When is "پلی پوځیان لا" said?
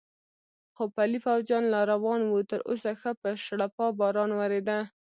0.95-1.81